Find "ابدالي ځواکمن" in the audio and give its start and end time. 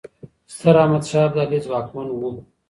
1.27-2.07